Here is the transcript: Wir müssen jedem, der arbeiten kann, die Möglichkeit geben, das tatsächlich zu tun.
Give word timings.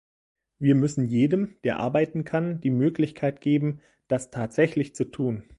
Wir 0.57 0.73
müssen 0.73 1.05
jedem, 1.05 1.57
der 1.63 1.77
arbeiten 1.77 2.23
kann, 2.23 2.59
die 2.59 2.71
Möglichkeit 2.71 3.39
geben, 3.39 3.81
das 4.07 4.31
tatsächlich 4.31 4.95
zu 4.95 5.05
tun. 5.11 5.43